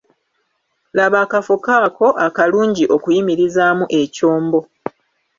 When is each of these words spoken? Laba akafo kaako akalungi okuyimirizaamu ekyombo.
Laba 0.97 1.17
akafo 1.25 1.55
kaako 1.65 2.07
akalungi 2.27 2.83
okuyimirizaamu 2.95 3.85
ekyombo. 4.01 4.59